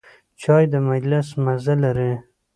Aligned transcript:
چای 0.41 0.63
د 0.73 0.75
مجلس 0.89 1.27
مزه 1.43 1.75
لري. 1.83 2.13